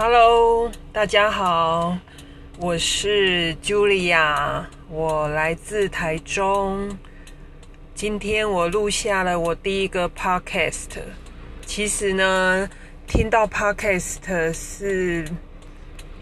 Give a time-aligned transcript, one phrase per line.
[0.00, 1.98] Hello，大家好，
[2.60, 6.96] 我是 Julia，我来自台中。
[7.96, 11.00] 今天我录下了我第一个 Podcast。
[11.66, 12.70] 其实呢，
[13.08, 15.26] 听到 Podcast 是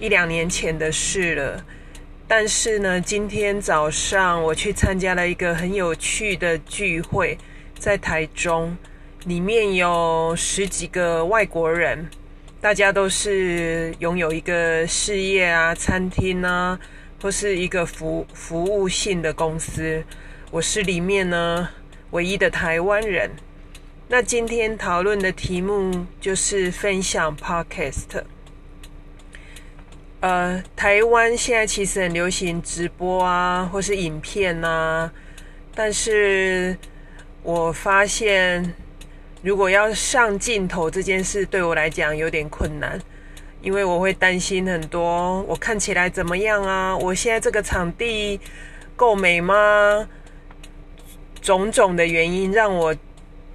[0.00, 1.62] 一两年前的事了。
[2.26, 7.36] 但是呢，今天早上我去参加了一个很有趣的聚会，
[7.78, 8.74] 在台中，
[9.26, 12.08] 里面有十几个外国人。
[12.66, 16.76] 大家都是拥有一个事业啊，餐厅啊，
[17.22, 20.02] 或是一个服服务性的公司。
[20.50, 21.68] 我是里面呢
[22.10, 23.30] 唯一的台湾人。
[24.08, 28.24] 那今天讨论的题目就是分享 Podcast。
[30.18, 35.12] 呃，台湾现在其实很流行直播啊，或是影片啊，
[35.72, 36.76] 但是
[37.44, 38.74] 我发现。
[39.42, 43.00] 如果要上镜头这件事对我来讲有点困难，
[43.62, 46.96] 因为我会担心很多，我看起来怎么样啊？
[46.96, 48.40] 我现在这个场地
[48.96, 50.08] 够美吗？
[51.40, 52.94] 种种的原因让我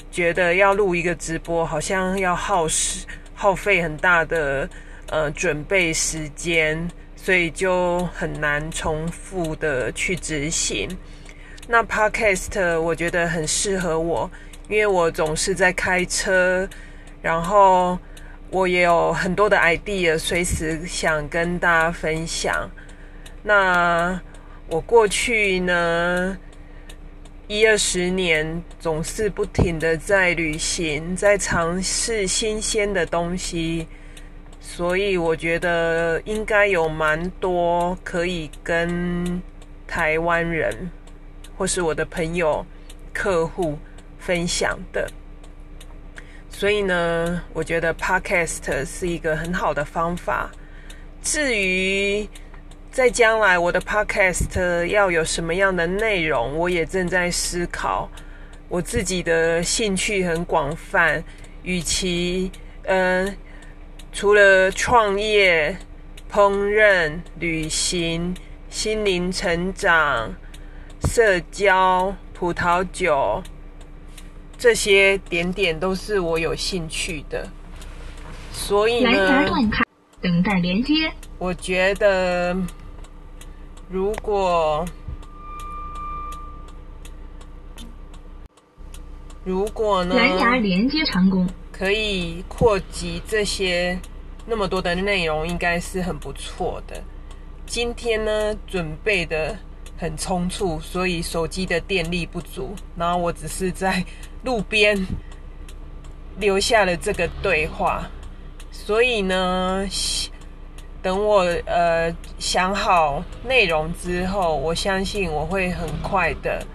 [0.09, 4.69] 觉得要录一个直播，好像要耗时耗费很大的
[5.07, 10.87] 呃准备时间，所以就很难重复的去执行。
[11.67, 14.29] 那 Podcast 我觉得很适合我。
[14.71, 16.65] 因为我总是在开车，
[17.21, 17.99] 然后
[18.49, 22.71] 我也有很多的 idea，随时想跟大家分享。
[23.43, 24.17] 那
[24.69, 26.37] 我过去呢
[27.47, 33.85] 一二十年总是不停的在旅行，在尝试新鲜的东西，
[34.61, 39.41] 所以我觉得应该有蛮多可以跟
[39.85, 40.89] 台湾人
[41.57, 42.65] 或是我的朋友、
[43.11, 43.77] 客户。
[44.21, 45.09] 分享的，
[46.47, 50.51] 所以呢，我觉得 Podcast 是一个很好的方法。
[51.23, 52.29] 至于
[52.91, 58.07] 在将来我的 Podcast 要有什么样的内容，我也正在思考。
[58.69, 61.23] 我自己的兴趣很广泛，
[61.63, 62.51] 与其
[62.83, 63.35] 嗯，
[64.13, 65.75] 除了创业、
[66.31, 68.35] 烹饪、旅行、
[68.69, 70.33] 心灵成长、
[71.09, 73.43] 社交、葡萄酒。
[74.61, 77.49] 这些点点都是我有兴趣的，
[78.53, 79.49] 所以呢，
[80.21, 81.11] 等待连接。
[81.39, 82.55] 我觉得，
[83.89, 84.85] 如果
[89.43, 93.99] 如果呢，蓝牙连接成功，可以扩及这些
[94.45, 97.01] 那么多的内容，应该是很不错的。
[97.65, 99.57] 今天呢，准备的。
[100.01, 102.73] 很匆促，所以手机的电力不足。
[102.97, 104.03] 然后我只是在
[104.43, 104.97] 路边
[106.39, 108.09] 留下了这个对话。
[108.71, 109.87] 所以呢，
[111.03, 116.65] 等我呃想好内容之后，我相信我会很快的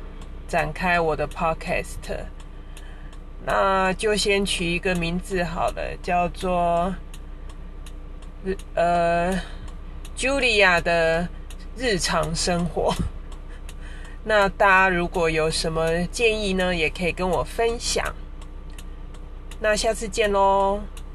[0.46, 2.16] 展开我的 podcast。
[3.44, 6.94] 那就先取一个名字好了，叫做
[8.74, 9.32] 呃
[10.16, 11.28] Julia 的
[11.76, 12.94] 日常生活。
[14.28, 18.04] 那大家如果有什么建议呢，也可以跟我分享。
[19.60, 20.80] 那下次见喽。